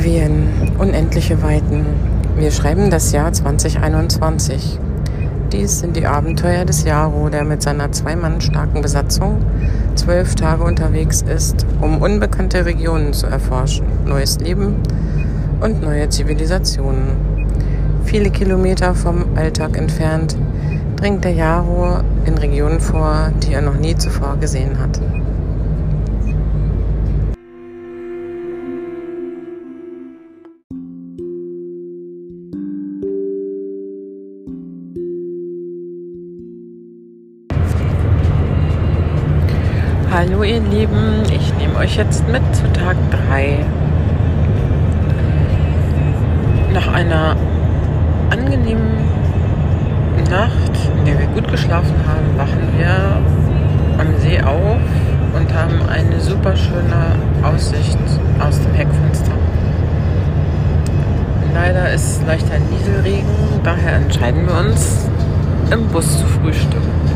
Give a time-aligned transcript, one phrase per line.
[0.00, 1.84] Skandinavien, unendliche Weiten.
[2.36, 4.78] Wir schreiben das Jahr 2021.
[5.52, 9.44] Dies sind die Abenteuer des Jaro, der mit seiner zwei Mann starken Besatzung
[9.96, 14.76] zwölf Tage unterwegs ist, um unbekannte Regionen zu erforschen, neues Leben
[15.60, 17.48] und neue Zivilisationen.
[18.04, 20.34] Viele Kilometer vom Alltag entfernt
[20.96, 24.98] dringt der Jaro in Regionen vor, die er noch nie zuvor gesehen hat.
[40.12, 42.96] Hallo ihr Lieben, ich nehme euch jetzt mit zu Tag
[43.28, 43.64] 3.
[46.74, 47.36] Nach einer
[48.28, 49.04] angenehmen
[50.28, 53.20] Nacht, in der wir gut geschlafen haben, wachen wir
[53.98, 54.80] am See auf
[55.38, 57.14] und haben eine super schöne
[57.44, 57.98] Aussicht
[58.40, 59.30] aus dem Heckfenster.
[61.54, 63.28] Leider ist leichter Nieselregen,
[63.62, 65.08] daher entscheiden wir uns,
[65.70, 67.09] im Bus zu frühstücken.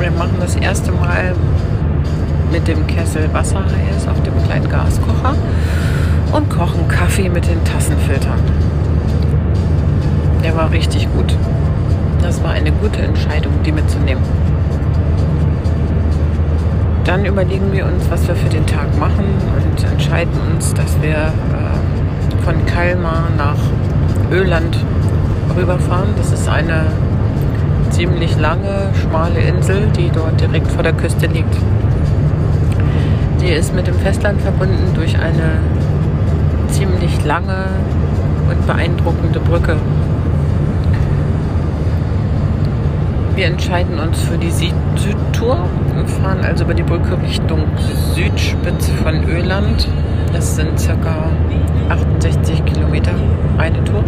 [0.00, 1.34] Wir machen das erste Mal
[2.50, 5.34] mit dem Kessel Wasser heiß auf dem kleinen Gaskocher
[6.32, 8.40] und kochen Kaffee mit den Tassenfiltern.
[10.42, 11.36] Der war richtig gut.
[12.22, 14.24] Das war eine gute Entscheidung, die mitzunehmen.
[17.04, 21.10] Dann überlegen wir uns, was wir für den Tag machen und entscheiden uns, dass wir
[21.10, 23.58] äh, von Kalmar nach
[24.32, 24.78] Öland
[25.54, 26.08] rüberfahren.
[26.16, 26.86] Das ist eine
[28.00, 31.54] ziemlich lange, schmale Insel, die dort direkt vor der Küste liegt.
[33.42, 35.58] Die ist mit dem Festland verbunden durch eine
[36.68, 37.66] ziemlich lange
[38.48, 39.76] und beeindruckende Brücke.
[43.34, 45.58] Wir entscheiden uns für die Südtour
[45.94, 47.64] und fahren also über die Brücke Richtung
[48.14, 49.86] Südspitze von Öland.
[50.32, 50.70] Das sind
[51.02, 51.28] ca.
[51.90, 53.12] 68 Kilometer
[53.58, 54.02] eine Tour.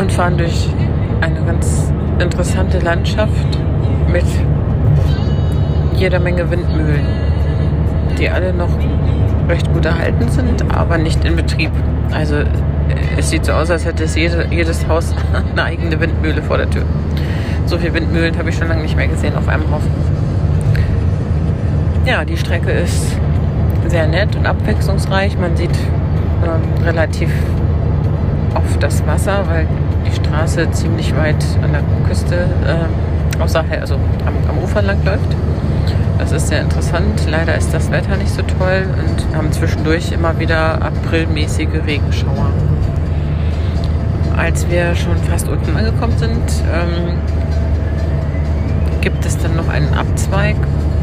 [0.00, 0.66] Und fahren durch
[1.20, 3.58] eine ganz interessante Landschaft
[4.10, 4.24] mit
[5.94, 7.06] jeder Menge Windmühlen,
[8.18, 8.70] die alle noch
[9.46, 11.70] recht gut erhalten sind, aber nicht in Betrieb.
[12.12, 12.36] Also
[13.18, 15.14] es sieht so aus, als hätte es jede, jedes Haus
[15.52, 16.84] eine eigene Windmühle vor der Tür.
[17.66, 19.90] So viele Windmühlen habe ich schon lange nicht mehr gesehen auf einem Haufen.
[22.06, 23.18] Ja, die Strecke ist
[23.86, 25.36] sehr nett und abwechslungsreich.
[25.38, 25.76] Man sieht
[26.42, 27.28] ähm, relativ
[28.54, 29.66] oft das Wasser, weil
[30.10, 35.36] die Straße ziemlich weit an der Küste, äh, außerhalb, also am, am Ufer lang läuft.
[36.18, 37.26] Das ist sehr interessant.
[37.30, 42.50] Leider ist das Wetter nicht so toll und haben zwischendurch immer wieder aprilmäßige Regenschauer.
[44.36, 46.34] Als wir schon fast unten angekommen sind,
[46.72, 47.16] ähm,
[49.00, 50.56] gibt es dann noch einen Abzweig,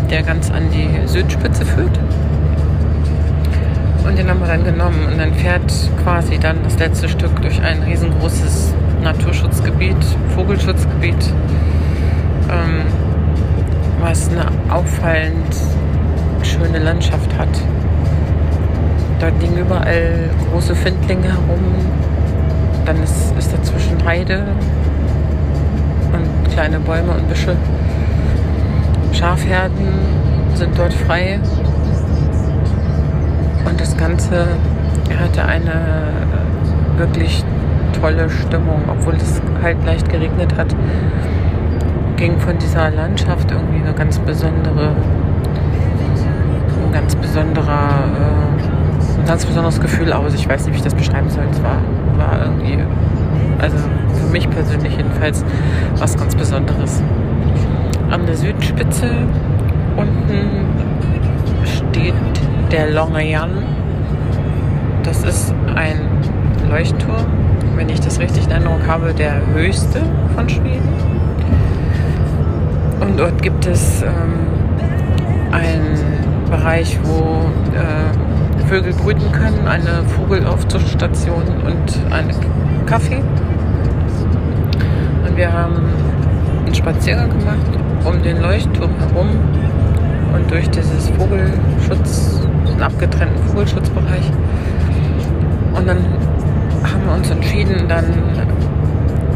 [0.10, 2.00] der ganz an die Südspitze führt.
[4.08, 5.72] Und den haben wir dann genommen und dann fährt
[6.04, 8.74] quasi dann das letzte Stück durch ein riesengroßes
[9.08, 9.96] Naturschutzgebiet,
[10.36, 11.34] Vogelschutzgebiet.
[12.50, 12.82] Ähm,
[14.02, 15.56] was eine auffallend
[16.44, 17.48] schöne Landschaft hat.
[19.22, 21.64] Dort liegen überall große Findlinge herum.
[22.86, 24.44] Dann ist, ist dazwischen Heide
[26.12, 27.56] und kleine Bäume und Büsche.
[29.14, 29.88] Schafherden
[30.56, 31.40] sind dort frei.
[33.64, 34.48] Und das Ganze
[35.18, 36.12] hatte eine
[36.98, 37.46] wirklich
[38.00, 40.76] tolle Stimmung, obwohl es halt leicht geregnet hat
[42.18, 44.96] ging von dieser Landschaft irgendwie eine ganz besondere,
[46.84, 50.34] ein ganz besonderer, äh, ein ganz besonderes Gefühl aus.
[50.34, 51.46] Ich weiß nicht, wie ich das beschreiben soll.
[51.52, 51.78] Es war,
[52.18, 52.84] war irgendwie,
[53.60, 53.78] also
[54.16, 55.46] für mich persönlich jedenfalls,
[56.00, 57.02] was ganz Besonderes.
[58.10, 59.12] An der Südspitze
[59.96, 60.66] unten
[61.66, 62.14] steht
[62.72, 63.50] der Longayan.
[65.04, 66.02] Das ist ein
[66.70, 67.26] Leuchtturm,
[67.78, 70.02] wenn ich das richtig in Erinnerung habe, der höchste
[70.36, 71.18] von Schweden
[73.00, 75.98] und dort gibt es ähm, einen
[76.50, 77.46] Bereich, wo
[77.76, 82.36] äh, Vögel brüten können, eine Vogelaufzuchtstation und einen
[82.86, 83.22] Kaffee.
[85.28, 85.76] Und wir haben
[86.66, 87.58] einen Spaziergang gemacht
[88.04, 89.30] um den Leuchtturm herum
[90.34, 94.32] und durch dieses Vogelschutz, einen abgetrennten Vogelschutzbereich.
[95.74, 95.98] Und dann
[96.84, 98.06] haben wir uns entschieden, dann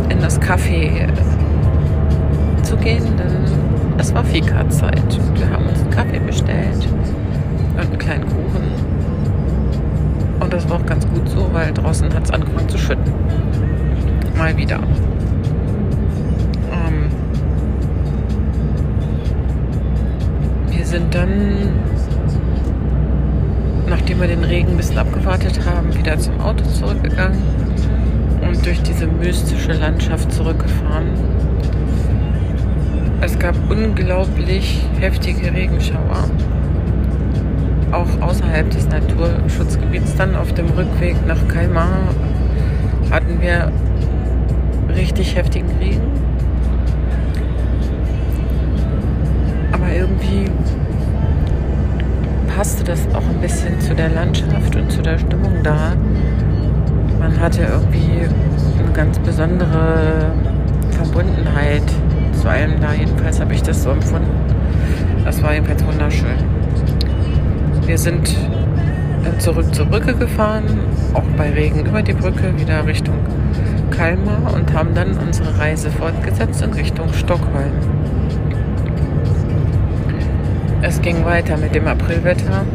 [0.09, 1.07] in das Café
[2.63, 3.45] zu gehen, denn
[3.97, 5.19] es war Fika-Zeit.
[5.35, 6.87] Wir haben uns einen Kaffee bestellt
[7.73, 8.63] und einen kleinen Kuchen.
[10.39, 13.13] Und das war auch ganz gut so, weil draußen hat es angefangen zu schütten.
[14.37, 14.79] Mal wieder.
[16.71, 17.11] Ähm
[20.69, 21.69] wir sind dann
[24.21, 27.41] wir den Regen ein bisschen abgewartet haben, wieder zum Auto zurückgegangen
[28.47, 31.07] und durch diese mystische Landschaft zurückgefahren.
[33.21, 36.29] Es gab unglaublich heftige Regenschauer.
[37.91, 40.15] Auch außerhalb des Naturschutzgebiets.
[40.15, 41.99] Dann auf dem Rückweg nach Kalmar
[43.09, 43.71] hatten wir
[44.95, 46.20] richtig heftigen Regen.
[52.61, 55.95] Passte das auch ein bisschen zu der Landschaft und zu der Stimmung da.
[57.17, 58.19] Man hatte irgendwie
[58.77, 60.31] eine ganz besondere
[60.91, 61.81] Verbundenheit
[62.39, 62.93] zu allem da.
[62.93, 64.29] Jedenfalls habe ich das so empfunden.
[65.25, 66.37] Das war jedenfalls wunderschön.
[67.87, 68.31] Wir sind
[69.39, 70.65] zurück zur Brücke gefahren,
[71.15, 73.15] auch bei Regen über die Brücke, wieder Richtung
[73.89, 77.73] Kalmar und haben dann unsere Reise fortgesetzt in Richtung Stockholm.
[80.83, 82.65] Es ging weiter mit dem Aprilwetter.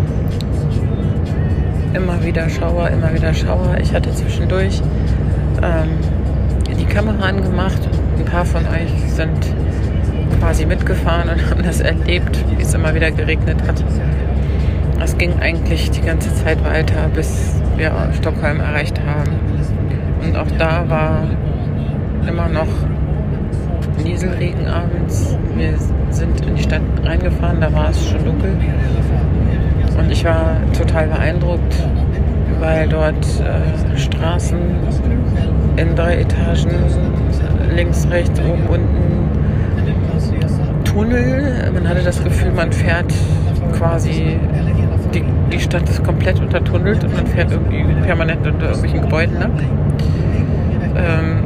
[1.92, 3.78] Immer wieder Schauer, immer wieder Schauer.
[3.80, 4.80] Ich hatte zwischendurch
[5.60, 5.88] ähm,
[6.78, 7.80] die Kamera angemacht.
[8.16, 9.54] Ein paar von euch sind
[10.38, 13.82] quasi mitgefahren und haben das erlebt, wie es immer wieder geregnet hat.
[15.02, 19.32] Es ging eigentlich die ganze Zeit weiter, bis wir Stockholm erreicht haben.
[20.22, 21.24] Und auch da war
[22.26, 22.68] immer noch
[24.04, 25.36] Nieselregen abends.
[25.56, 25.74] Wir
[26.10, 28.50] sind in Stadt reingefahren, da war es schon dunkel.
[29.96, 31.86] Und ich war total beeindruckt,
[32.60, 34.58] weil dort äh, Straßen
[35.76, 36.70] in drei Etagen,
[37.74, 39.06] links, rechts, oben, unten,
[40.84, 41.70] Tunnel.
[41.72, 43.12] Man hatte das Gefühl, man fährt
[43.78, 44.38] quasi,
[45.14, 49.52] die, die Stadt ist komplett untertunnelt und man fährt irgendwie permanent unter irgendwelchen Gebäuden lang.
[50.96, 51.44] Ähm,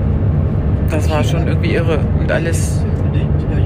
[0.89, 2.85] das war schon irgendwie irre und alles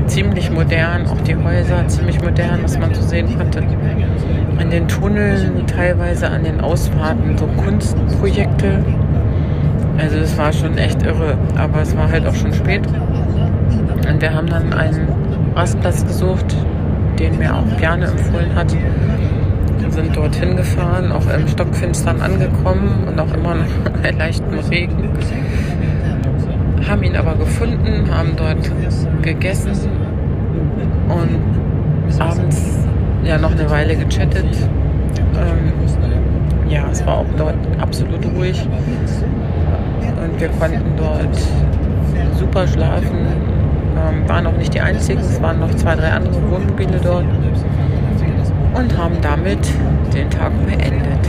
[0.07, 3.63] ziemlich modern, auch die Häuser ziemlich modern, was man so sehen konnte.
[4.59, 8.85] An den Tunneln, teilweise an den Ausfahrten, so Kunstprojekte.
[9.99, 12.83] Also es war schon echt irre, aber es war halt auch schon spät.
[14.09, 15.09] Und wir haben dann einen
[15.55, 16.57] Rastplatz gesucht,
[17.19, 18.75] den mir auch Bjarne empfohlen hat.
[19.79, 23.67] Wir sind dorthin gefahren, auch im Stockfinstern angekommen und auch immer noch
[24.03, 25.11] bei leichtem Regen
[26.89, 28.71] haben ihn aber gefunden, haben dort
[29.23, 29.73] gegessen
[31.09, 32.79] und abends
[33.25, 34.57] ja noch eine Weile gechattet.
[35.37, 35.73] Ähm,
[36.69, 38.67] ja, es war auch dort absolut ruhig
[40.23, 41.39] und wir konnten dort
[42.39, 43.19] super schlafen.
[43.97, 47.25] Ähm, waren auch nicht die einzigen, es waren noch zwei, drei andere Wohnmobile dort
[48.75, 49.69] und haben damit
[50.13, 51.29] den Tag beendet.